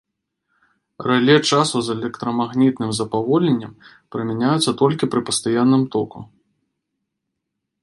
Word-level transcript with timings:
Рэле 1.07 1.35
часу 1.49 1.75
з 1.89 1.97
электрамагнітным 1.97 2.89
запаволеннем 3.01 3.71
прымяняюцца 4.15 4.71
толькі 4.81 5.11
пры 5.15 5.21
пастаянным 5.31 5.83
току. 5.97 6.19